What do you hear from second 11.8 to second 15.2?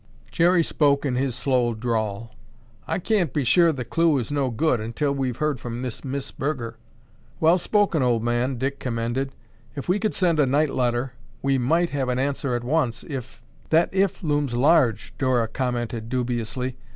have an answer at once, if—" "That 'if' looms large,"